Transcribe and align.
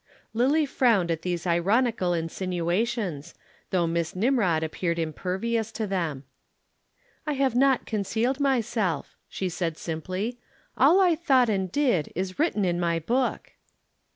Lillie 0.33 0.65
frowned 0.65 1.11
at 1.11 1.21
these 1.21 1.45
ironical 1.45 2.11
insinuations, 2.11 3.35
though 3.69 3.85
Miss 3.85 4.15
Nimrod 4.15 4.63
appeared 4.63 4.97
impervious 4.97 5.71
to 5.73 5.85
them. 5.85 6.23
"I 7.27 7.33
have 7.33 7.53
not 7.53 7.85
concealed 7.85 8.39
myself," 8.39 9.15
she 9.29 9.47
said 9.47 9.77
simply. 9.77 10.39
"All 10.75 10.99
I 10.99 11.13
thought 11.15 11.49
and 11.49 11.71
did 11.71 12.11
is 12.15 12.39
written 12.39 12.65
in 12.65 12.79
my 12.79 12.97
book." 12.97 13.51